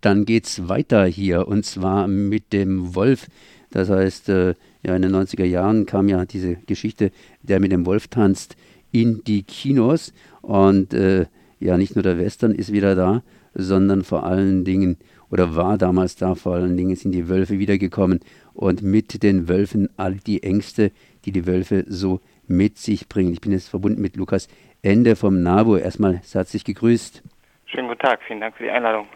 [0.00, 3.26] Dann geht's weiter hier und zwar mit dem Wolf.
[3.70, 7.86] Das heißt, äh, ja, in den 90er Jahren kam ja diese Geschichte, der mit dem
[7.86, 8.56] Wolf tanzt,
[8.92, 10.12] in die Kinos.
[10.42, 11.26] Und äh,
[11.60, 13.22] ja, nicht nur der Western ist wieder da,
[13.54, 14.96] sondern vor allen Dingen,
[15.30, 18.20] oder war damals da, vor allen Dingen sind die Wölfe wiedergekommen
[18.54, 20.90] und mit den Wölfen all die Ängste,
[21.24, 23.32] die die Wölfe so mit sich bringen.
[23.32, 24.48] Ich bin jetzt verbunden mit Lukas
[24.82, 25.76] Ende vom NABU.
[25.76, 27.22] Erstmal herzlich gegrüßt.
[27.66, 29.06] Schönen guten Tag, vielen Dank für die Einladung.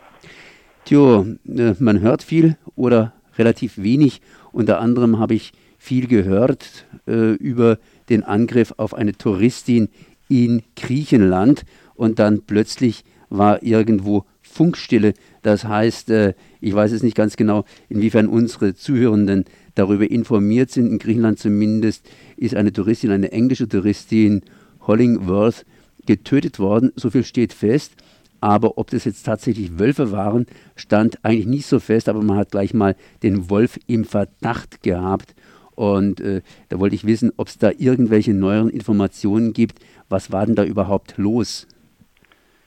[0.84, 4.20] Tjo, äh, man hört viel oder relativ wenig.
[4.52, 7.78] Unter anderem habe ich viel gehört äh, über
[8.10, 9.88] den Angriff auf eine Touristin
[10.28, 15.14] in Griechenland und dann plötzlich war irgendwo Funkstille.
[15.40, 20.90] Das heißt, äh, ich weiß es nicht ganz genau, inwiefern unsere Zuhörenden darüber informiert sind.
[20.90, 24.42] In Griechenland zumindest ist eine Touristin, eine englische Touristin,
[24.86, 25.64] Hollingworth,
[26.04, 26.92] getötet worden.
[26.94, 27.94] So viel steht fest.
[28.44, 30.44] Aber ob das jetzt tatsächlich Wölfe waren,
[30.76, 32.10] stand eigentlich nicht so fest.
[32.10, 35.34] Aber man hat gleich mal den Wolf im Verdacht gehabt.
[35.74, 39.78] Und äh, da wollte ich wissen, ob es da irgendwelche neueren Informationen gibt.
[40.10, 41.66] Was war denn da überhaupt los?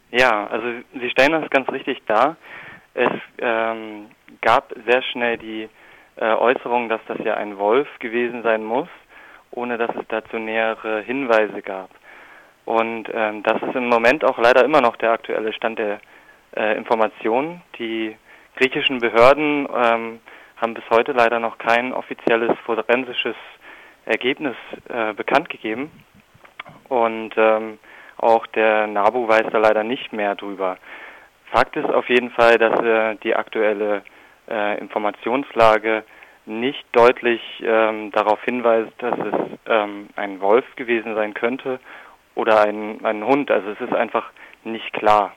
[0.09, 0.65] Ja, also
[0.99, 2.37] Sie stellen das ganz richtig dar.
[2.95, 4.07] Es ähm,
[4.41, 5.69] gab sehr schnell die
[6.15, 8.89] äh, Äußerung, dass das ja ein Wolf gewesen sein muss,
[9.51, 11.91] ohne dass es dazu nähere Hinweise gab.
[12.67, 15.99] Und ähm, das ist im Moment auch leider immer noch der aktuelle Stand der
[16.53, 17.61] äh, Informationen.
[17.79, 18.13] Die
[18.57, 20.19] griechischen Behörden ähm,
[20.57, 23.37] haben bis heute leider noch kein offizielles forensisches
[24.03, 24.57] Ergebnis
[24.89, 25.89] äh, bekannt gegeben.
[26.89, 27.79] Und ähm,
[28.17, 30.77] auch der NABU weiß da leider nicht mehr drüber.
[31.53, 34.01] Fakt ist auf jeden Fall, dass äh, die aktuelle
[34.49, 36.03] äh, Informationslage
[36.45, 39.35] nicht deutlich ähm, darauf hinweist, dass es
[39.67, 41.79] ähm, ein Wolf gewesen sein könnte
[42.37, 43.51] oder ein, ein Hund.
[43.51, 44.29] Also es ist einfach
[44.63, 45.33] nicht klar.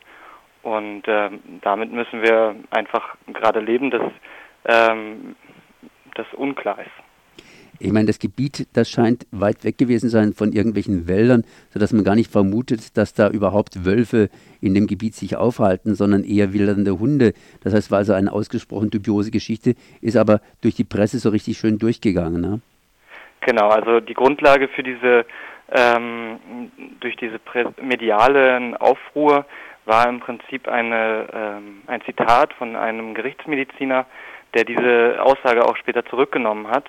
[0.63, 4.03] Und ähm, damit müssen wir einfach gerade leben, dass
[4.67, 5.35] ähm,
[6.15, 6.91] das unklar ist.
[7.83, 12.05] Ich meine, das Gebiet, das scheint weit weg gewesen sein von irgendwelchen Wäldern, sodass man
[12.05, 14.29] gar nicht vermutet, dass da überhaupt Wölfe
[14.61, 17.33] in dem Gebiet sich aufhalten, sondern eher wildernde Hunde.
[17.63, 21.57] Das heißt, war also eine ausgesprochen dubiose Geschichte, ist aber durch die Presse so richtig
[21.57, 22.43] schön durchgegangen.
[22.43, 22.61] Ne?
[23.41, 25.25] Genau, also die Grundlage für diese,
[25.73, 26.71] ähm,
[27.01, 27.41] durch diese
[27.81, 29.47] medialen Aufruhr
[29.85, 34.07] war im Prinzip eine, ähm, ein Zitat von einem Gerichtsmediziner,
[34.55, 36.89] der diese Aussage auch später zurückgenommen hat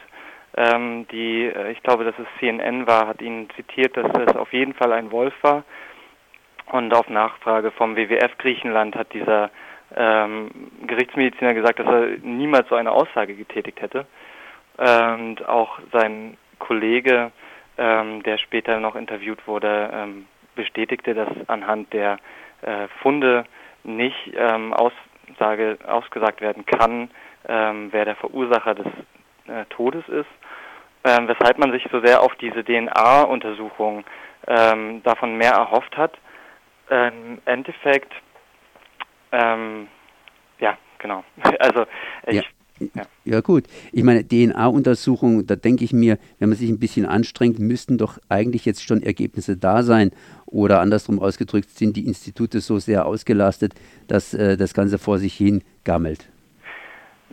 [0.55, 4.51] ähm, die, äh, ich glaube, dass es CNN war, hat ihn zitiert, dass es auf
[4.51, 5.63] jeden Fall ein Wolf war.
[6.71, 9.49] Und auf Nachfrage vom WWF Griechenland hat dieser
[9.95, 10.51] ähm,
[10.87, 14.05] Gerichtsmediziner gesagt, dass er niemals so eine Aussage getätigt hätte.
[14.77, 17.31] Und auch sein Kollege,
[17.77, 22.17] ähm, der später noch interviewt wurde, ähm, bestätigte, dass anhand der
[22.61, 23.45] äh, Funde
[23.83, 27.09] nicht ähm, Aussage, ausgesagt werden kann,
[27.47, 28.87] ähm, wer der Verursacher des
[29.47, 30.29] äh, Todes ist
[31.03, 34.03] ähm, weshalb man sich so sehr auf diese DNA-Untersuchung
[34.47, 36.17] ähm, davon mehr erhofft hat.
[36.89, 38.11] Im Endeffekt,
[39.31, 41.23] ja, genau.
[41.59, 41.85] Also
[42.27, 42.41] ich, ja.
[42.93, 43.03] Ja.
[43.25, 43.41] ja.
[43.41, 43.65] gut.
[43.91, 48.17] Ich meine, DNA-Untersuchungen, da denke ich mir, wenn man sich ein bisschen anstrengt, müssten doch
[48.29, 50.11] eigentlich jetzt schon Ergebnisse da sein.
[50.45, 53.73] Oder andersrum ausgedrückt, sind die Institute so sehr ausgelastet,
[54.07, 56.29] dass äh, das Ganze vor sich hin gammelt.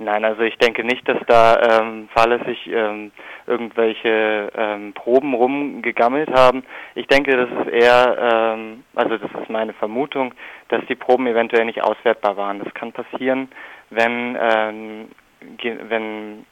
[0.01, 3.11] Nein, also ich denke nicht, dass da ähm, fahrlässig ähm,
[3.49, 6.63] irgendwelche ähm, Proben rumgegammelt haben.
[6.95, 10.35] Ich denke, das ist eher, ähm, also das ist meine Vermutung,
[10.69, 12.61] dass die Proben eventuell nicht auswertbar waren.
[12.61, 13.49] Das kann passieren,
[13.91, 15.09] wenn, ähm,
[15.41, 16.47] wenn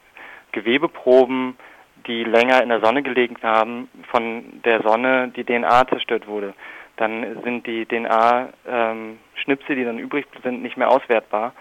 [0.51, 1.57] Gewebeproben,
[2.05, 6.53] die länger in der Sonne gelegen haben, von der Sonne die DNA zerstört wurde.
[6.95, 11.53] Dann sind die DNA-Schnipsel, ähm, die dann übrig sind, nicht mehr auswertbar.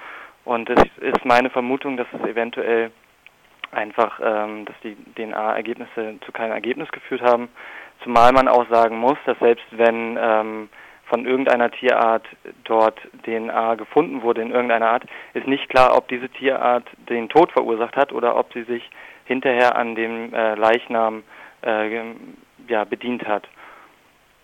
[0.44, 2.90] Und es ist meine Vermutung, dass es eventuell
[3.72, 7.48] einfach, ähm, dass die DNA-Ergebnisse zu keinem Ergebnis geführt haben.
[8.02, 10.68] Zumal man auch sagen muss, dass selbst wenn ähm,
[11.06, 12.26] von irgendeiner Tierart
[12.64, 17.52] dort DNA gefunden wurde in irgendeiner Art, ist nicht klar, ob diese Tierart den Tod
[17.52, 18.88] verursacht hat oder ob sie sich
[19.24, 21.22] hinterher an dem äh, Leichnam
[21.64, 22.14] äh,
[22.68, 23.48] ja, bedient hat.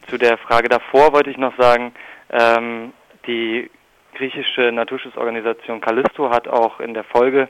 [0.08, 1.92] Zu der Frage davor wollte ich noch sagen,
[2.31, 2.92] ähm,
[3.26, 3.70] die
[4.14, 7.48] griechische Naturschutzorganisation Callisto hat auch in der Folge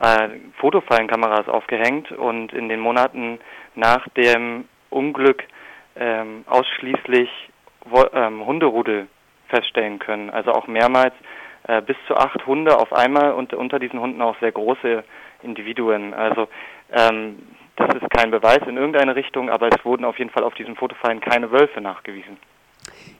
[0.00, 0.28] äh,
[0.58, 3.38] Fotofallenkameras aufgehängt und in den Monaten
[3.74, 5.44] nach dem Unglück
[5.96, 7.30] ähm, ausschließlich
[7.90, 9.08] Hunderudel
[9.48, 10.30] feststellen können.
[10.30, 11.14] Also auch mehrmals
[11.68, 15.04] äh, bis zu acht Hunde auf einmal und unter diesen Hunden auch sehr große
[15.42, 16.14] Individuen.
[16.14, 16.48] Also
[16.92, 17.36] ähm,
[17.76, 20.76] das ist kein Beweis in irgendeine Richtung, aber es wurden auf jeden Fall auf diesen
[20.76, 22.36] Fotofallen keine Wölfe nachgewiesen.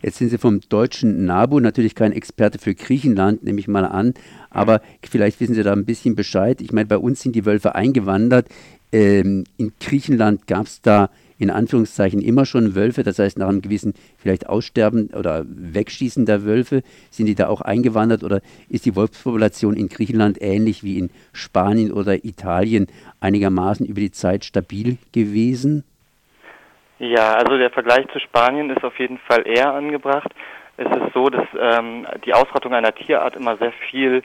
[0.00, 4.14] Jetzt sind Sie vom deutschen NABU natürlich kein Experte für Griechenland, nehme ich mal an,
[4.50, 6.60] aber vielleicht wissen Sie da ein bisschen Bescheid.
[6.60, 8.46] Ich meine, bei uns sind die Wölfe eingewandert.
[8.92, 13.62] Ähm, in Griechenland gab es da in Anführungszeichen immer schon Wölfe, das heißt nach einem
[13.62, 18.96] gewissen vielleicht Aussterben oder Wegschießen der Wölfe, sind die da auch eingewandert oder ist die
[18.96, 22.86] Wolfspopulation in Griechenland ähnlich wie in Spanien oder Italien
[23.20, 25.84] einigermaßen über die Zeit stabil gewesen?
[26.98, 30.32] Ja, also der Vergleich zu Spanien ist auf jeden Fall eher angebracht.
[30.78, 34.22] Es ist so, dass ähm, die Ausrottung einer Tierart immer sehr viel,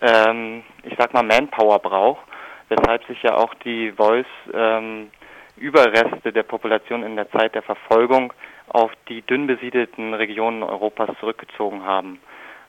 [0.00, 2.24] ähm, ich sag mal, Manpower braucht,
[2.68, 5.10] weshalb sich ja auch die Wolfsüberreste ähm,
[5.56, 8.32] der Population in der Zeit der Verfolgung
[8.68, 12.18] auf die dünn besiedelten Regionen Europas zurückgezogen haben.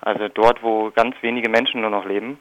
[0.02, 2.40] Also dort, wo ganz wenige Menschen nur noch leben.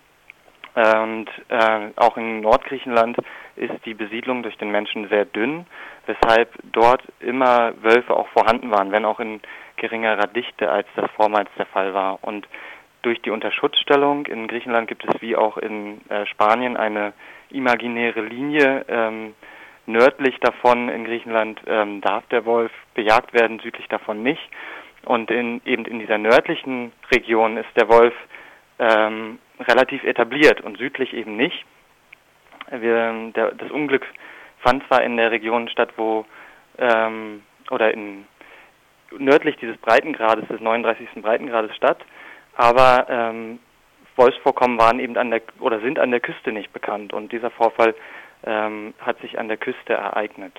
[0.75, 3.17] Und äh, auch in Nordgriechenland
[3.55, 5.67] ist die Besiedlung durch den Menschen sehr dünn,
[6.07, 9.41] weshalb dort immer Wölfe auch vorhanden waren, wenn auch in
[9.77, 12.19] geringerer Dichte, als das vormals der Fall war.
[12.23, 12.49] Und
[13.03, 17.13] durch die Unterschutzstellung in Griechenland gibt es wie auch in äh, Spanien eine
[17.51, 18.85] imaginäre Linie.
[18.89, 19.35] Ähm,
[19.87, 24.43] nördlich davon in Griechenland ähm, darf der Wolf bejagt werden, südlich davon nicht.
[25.05, 28.15] Und in, eben in dieser nördlichen Region ist der Wolf
[28.79, 31.65] ähm, relativ etabliert und südlich eben nicht.
[32.71, 34.07] Wir, der, das Unglück
[34.61, 36.25] fand zwar in der Region statt, wo
[36.79, 38.27] ähm, oder in
[39.19, 41.23] nördlich dieses Breitengrades, des 39.
[41.23, 41.99] Breitengrades statt,
[42.57, 43.59] aber ähm,
[44.17, 47.95] Wolfsvorkommen waren eben an der oder sind an der Küste nicht bekannt und dieser Vorfall
[48.45, 50.53] ähm, hat sich an der Küste ereignet.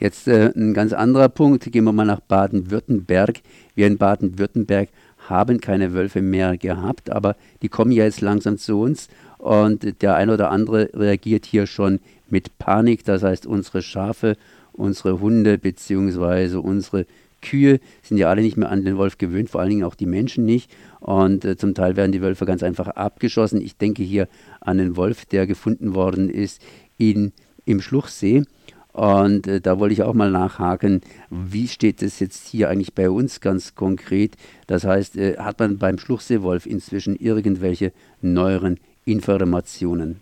[0.00, 3.40] Jetzt äh, ein ganz anderer Punkt, gehen wir mal nach Baden-Württemberg.
[3.74, 4.88] Wir in Baden-Württemberg
[5.28, 9.08] haben keine Wölfe mehr gehabt, aber die kommen ja jetzt langsam zu uns
[9.38, 13.04] und der eine oder andere reagiert hier schon mit Panik.
[13.04, 14.36] Das heißt, unsere Schafe,
[14.72, 16.56] unsere Hunde bzw.
[16.56, 17.06] unsere
[17.40, 20.06] Kühe sind ja alle nicht mehr an den Wolf gewöhnt, vor allen Dingen auch die
[20.06, 20.70] Menschen nicht.
[21.00, 23.60] Und äh, zum Teil werden die Wölfe ganz einfach abgeschossen.
[23.60, 24.28] Ich denke hier
[24.60, 26.62] an den Wolf, der gefunden worden ist
[26.98, 27.32] in,
[27.64, 28.44] im Schluchsee.
[28.92, 33.08] Und äh, da wollte ich auch mal nachhaken, wie steht es jetzt hier eigentlich bei
[33.08, 34.32] uns ganz konkret?
[34.66, 40.20] Das heißt, äh, hat man beim Schluchseewolf inzwischen irgendwelche neueren Informationen?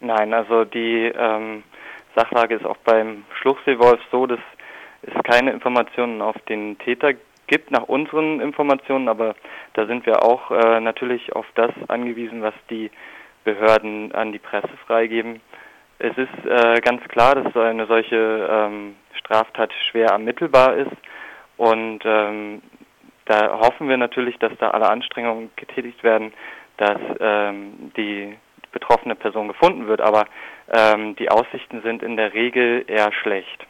[0.00, 1.62] Nein, also die ähm,
[2.14, 4.40] Sachlage ist auch beim Schluchseewolf so, dass
[5.02, 7.14] es keine Informationen auf den Täter
[7.46, 9.34] gibt nach unseren Informationen, aber
[9.74, 12.90] da sind wir auch äh, natürlich auf das angewiesen, was die
[13.44, 15.40] Behörden an die Presse freigeben.
[15.98, 20.96] Es ist äh, ganz klar, dass eine solche ähm, Straftat schwer ermittelbar ist
[21.56, 22.62] und ähm,
[23.24, 26.32] da hoffen wir natürlich, dass da alle Anstrengungen getätigt werden,
[26.76, 28.36] dass ähm, die
[28.72, 30.26] betroffene Person gefunden wird, aber
[30.72, 33.66] ähm, die Aussichten sind in der Regel eher schlecht.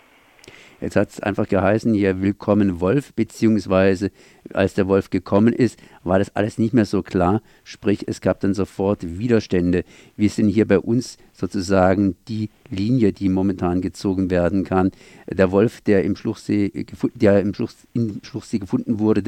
[0.80, 4.12] Jetzt hat es einfach geheißen, hier willkommen Wolf, beziehungsweise
[4.54, 7.42] als der Wolf gekommen ist, war das alles nicht mehr so klar.
[7.64, 9.84] Sprich, es gab dann sofort Widerstände.
[10.16, 14.90] Wir sind hier bei uns sozusagen die Linie, die momentan gezogen werden kann.
[15.30, 19.22] Der Wolf, der im Schluchsee, der im, Schluch, im Schluchsee gefunden wurde,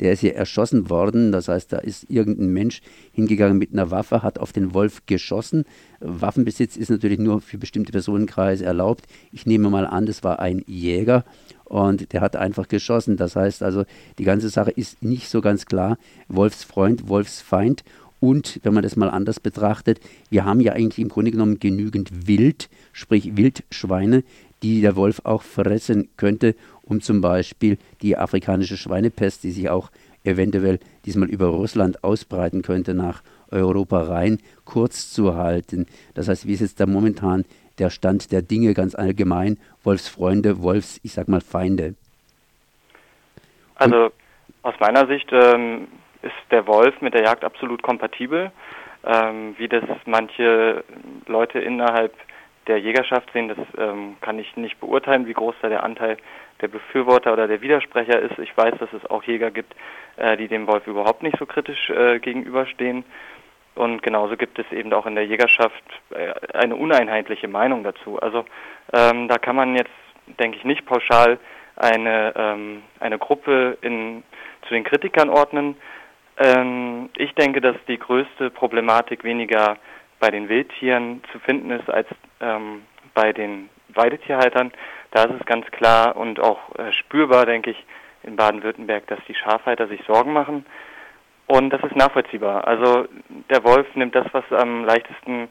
[0.00, 1.32] der ist hier erschossen worden.
[1.32, 2.82] Das heißt, da ist irgendein Mensch
[3.12, 5.64] hingegangen mit einer Waffe, hat auf den Wolf geschossen.
[6.00, 9.06] Waffenbesitz ist natürlich nur für bestimmte Personenkreise erlaubt.
[9.32, 11.24] Ich nehme mal an, das war ein Jäger
[11.66, 13.16] und der hat einfach geschossen.
[13.16, 13.84] Das heißt also,
[14.18, 15.98] die ganze Sache ist nicht so ganz klar.
[16.28, 17.84] Wolfsfreund, Wolfsfeind.
[18.20, 20.00] Und wenn man das mal anders betrachtet,
[20.30, 24.24] wir haben ja eigentlich im Grunde genommen genügend Wild, sprich Wildschweine,
[24.62, 29.90] die der Wolf auch fressen könnte, um zum Beispiel die afrikanische Schweinepest, die sich auch
[30.24, 35.86] eventuell diesmal über Russland ausbreiten könnte, nach Europa rein, kurz zu halten.
[36.14, 37.44] Das heißt, wie ist jetzt da momentan
[37.78, 41.94] der Stand der Dinge ganz allgemein, Wolfsfreunde, Wolfs, ich sag mal, Feinde?
[43.76, 44.10] Also
[44.62, 45.88] aus meiner Sicht ähm,
[46.22, 48.50] ist der Wolf mit der Jagd absolut kompatibel.
[49.04, 50.82] Ähm, wie das manche
[51.26, 52.12] Leute innerhalb
[52.66, 56.16] der Jägerschaft sehen, das ähm, kann ich nicht beurteilen, wie groß da der Anteil
[56.60, 58.38] der Befürworter oder der Widersprecher ist.
[58.38, 59.74] Ich weiß, dass es auch Jäger gibt,
[60.16, 63.04] äh, die dem Wolf überhaupt nicht so kritisch äh, gegenüberstehen.
[63.76, 68.18] Und genauso gibt es eben auch in der Jägerschaft äh, eine uneinheitliche Meinung dazu.
[68.18, 68.44] Also
[68.92, 69.90] ähm, da kann man jetzt,
[70.40, 71.38] denke ich, nicht pauschal
[71.76, 74.22] eine, ähm, eine Gruppe in,
[74.66, 75.76] zu den Kritikern ordnen.
[76.38, 79.76] Ähm, ich denke, dass die größte Problematik weniger
[80.20, 82.08] bei den Wildtieren zu finden ist als
[82.40, 84.72] ähm, bei den Weidetierhaltern.
[85.10, 87.84] Da ist es ganz klar und auch äh, spürbar, denke ich,
[88.22, 90.66] in Baden-Württemberg, dass die Schafhalter sich Sorgen machen.
[91.46, 92.66] Und das ist nachvollziehbar.
[92.66, 93.06] Also
[93.50, 95.48] der Wolf nimmt das, was am leichtesten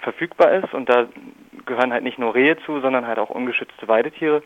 [0.00, 1.06] verfügbar ist und da
[1.66, 4.42] gehören halt nicht nur Rehe zu, sondern halt auch ungeschützte Weidetiere.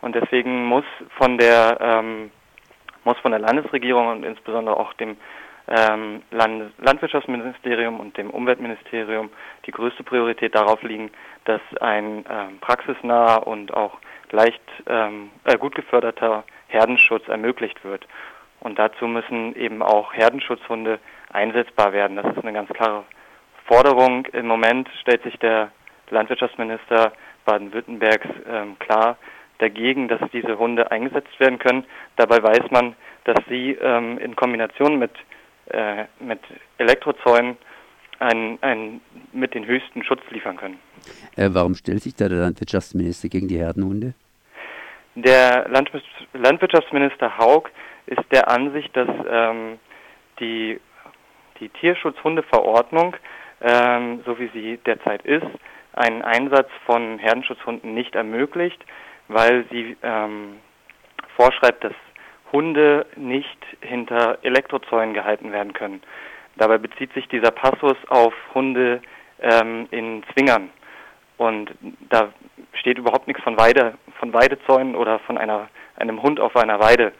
[0.00, 0.84] Und deswegen muss
[1.18, 2.30] von der ähm,
[3.04, 5.16] muss von der Landesregierung und insbesondere auch dem
[5.68, 9.30] ähm, Land Landwirtschaftsministerium und dem Umweltministerium
[9.64, 11.10] die größte Priorität darauf liegen,
[11.44, 13.98] dass ein ähm, praxisnaher und auch
[14.30, 18.06] leicht ähm, äh, gut geförderter Herdenschutz ermöglicht wird.
[18.60, 20.98] Und dazu müssen eben auch Herdenschutzhunde
[21.32, 22.16] einsetzbar werden.
[22.16, 23.04] Das ist eine ganz klare
[23.66, 24.26] Forderung.
[24.26, 25.70] Im Moment stellt sich der
[26.10, 27.12] Landwirtschaftsminister
[27.44, 29.16] Baden-Württembergs ähm, klar
[29.58, 31.84] dagegen, dass diese Hunde eingesetzt werden können.
[32.16, 32.94] Dabei weiß man,
[33.24, 35.12] dass sie ähm, in Kombination mit,
[35.70, 36.40] äh, mit
[36.78, 37.56] Elektrozäunen
[38.18, 39.00] ein, ein,
[39.32, 40.78] mit den höchsten Schutz liefern können.
[41.36, 44.14] Äh, warum stellt sich da der Landwirtschaftsminister gegen die Herdenhunde?
[45.14, 45.66] Der
[46.34, 47.70] Landwirtschaftsminister Haug
[48.06, 49.78] ist der Ansicht, dass ähm,
[50.40, 50.80] die,
[51.60, 53.16] die Tierschutzhundeverordnung,
[53.60, 55.46] ähm, so wie sie derzeit ist,
[55.92, 58.84] einen Einsatz von Herdenschutzhunden nicht ermöglicht,
[59.28, 60.58] weil sie ähm,
[61.36, 61.94] vorschreibt, dass
[62.52, 66.02] Hunde nicht hinter Elektrozäunen gehalten werden können.
[66.56, 69.00] Dabei bezieht sich dieser Passus auf Hunde
[69.40, 70.70] ähm, in Zwingern.
[71.38, 71.70] Und
[72.08, 72.32] da
[72.74, 77.12] steht überhaupt nichts von Weide, von Weidezäunen oder von einer, einem Hund auf einer Weide.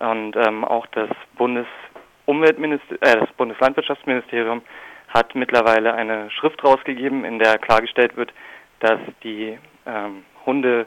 [0.00, 4.62] Und ähm, auch das Bundesumweltminister, äh, das Bundeslandwirtschaftsministerium
[5.08, 8.32] hat mittlerweile eine Schrift rausgegeben, in der klargestellt wird,
[8.80, 10.86] dass die ähm, Hunde,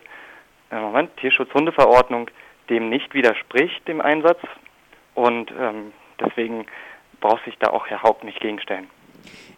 [0.71, 2.29] äh, Moment, Tierschutzhundeverordnung
[2.69, 4.39] dem nicht widerspricht, dem Einsatz.
[5.13, 6.65] Und ähm, deswegen
[7.19, 8.89] braucht sich da auch Herr Haupt nicht gegenstellen.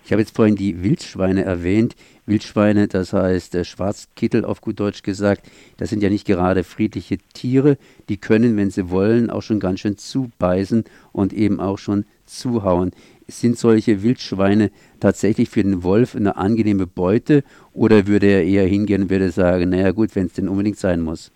[0.05, 1.95] Ich habe jetzt vorhin die Wildschweine erwähnt.
[2.25, 7.17] Wildschweine, das heißt äh, Schwarzkittel auf gut Deutsch gesagt, das sind ja nicht gerade friedliche
[7.33, 7.77] Tiere.
[8.09, 12.91] Die können, wenn sie wollen, auch schon ganz schön zubeißen und eben auch schon zuhauen.
[13.27, 17.43] Sind solche Wildschweine tatsächlich für den Wolf eine angenehme Beute
[17.73, 21.01] oder würde er eher hingehen und würde sagen, naja gut, wenn es denn unbedingt sein
[21.01, 21.31] muss?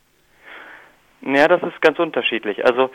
[1.21, 2.65] Ja, das ist ganz unterschiedlich.
[2.65, 2.89] Also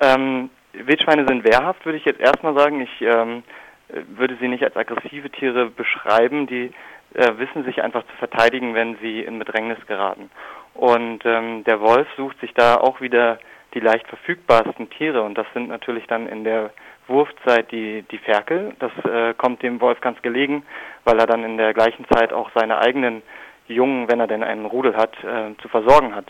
[0.00, 2.80] ähm, Wildschweine sind wehrhaft, würde ich jetzt erstmal sagen.
[2.80, 3.42] Ich ähm,
[3.88, 6.46] würde sie nicht als aggressive Tiere beschreiben.
[6.46, 6.72] Die
[7.14, 10.30] äh, wissen sich einfach zu verteidigen, wenn sie in Bedrängnis geraten.
[10.74, 13.38] Und ähm, der Wolf sucht sich da auch wieder
[13.74, 16.70] die leicht verfügbarsten Tiere und das sind natürlich dann in der
[17.06, 18.74] Wurfzeit die, die Ferkel.
[18.78, 20.64] Das äh, kommt dem Wolf ganz gelegen,
[21.04, 23.22] weil er dann in der gleichen Zeit auch seine eigenen
[23.68, 26.26] Jungen, wenn er denn einen Rudel hat, äh, zu versorgen hat.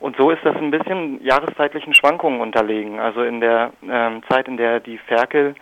[0.00, 2.98] Und so ist das ein bisschen jahreszeitlichen Schwankungen unterlegen.
[2.98, 5.54] Also in der ähm, Zeit, in der die Ferkel,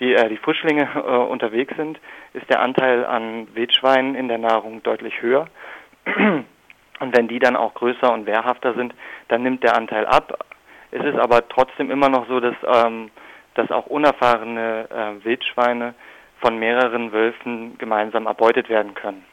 [0.00, 1.98] die, äh, die Frischlinge äh, unterwegs sind,
[2.34, 5.48] ist der Anteil an Wildschweinen in der Nahrung deutlich höher.
[7.00, 8.92] Und wenn die dann auch größer und wehrhafter sind,
[9.28, 10.44] dann nimmt der Anteil ab.
[10.90, 13.10] Es ist aber trotzdem immer noch so, dass, ähm,
[13.54, 15.94] dass auch unerfahrene äh, Wildschweine
[16.40, 19.24] von mehreren Wölfen gemeinsam erbeutet werden können.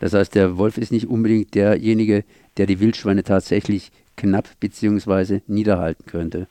[0.00, 2.24] Das heißt, der Wolf ist nicht unbedingt derjenige,
[2.58, 5.40] der die Wildschweine tatsächlich knapp bzw.
[5.46, 6.48] niederhalten könnte.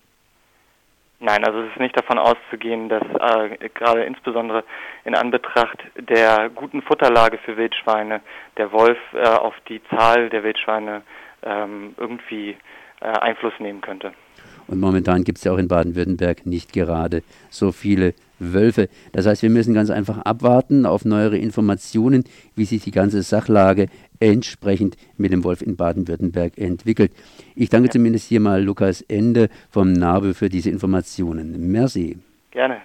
[1.26, 4.66] Nein, also es ist nicht davon auszugehen, dass äh, gerade insbesondere
[5.06, 8.20] in Anbetracht der guten Futterlage für Wildschweine
[8.58, 11.02] der Wolf äh, auf die Zahl der Wildschweine
[11.44, 12.58] ähm, irgendwie
[13.00, 14.12] äh, Einfluss nehmen könnte.
[14.68, 18.90] Und momentan gibt es ja auch in Baden-Württemberg nicht gerade so viele Wölfe.
[19.12, 22.24] Das heißt, wir müssen ganz einfach abwarten auf neuere Informationen,
[22.56, 23.88] wie sich die ganze Sachlage
[24.20, 27.12] entsprechend mit dem Wolf in Baden-Württemberg entwickelt.
[27.56, 31.72] Ich danke zumindest hier mal Lukas Ende vom NABE für diese Informationen.
[31.72, 32.18] Merci.
[32.52, 32.82] Gerne.